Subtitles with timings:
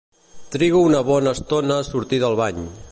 [0.55, 2.67] Trigo una bona estona a sortir del bany.